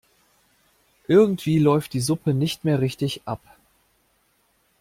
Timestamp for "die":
1.93-1.99